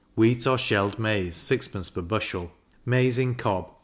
[0.15, 1.93] wheat or shelled maize 6d.
[1.93, 2.49] per bushel;
[2.87, 3.71] maize in cob 4d.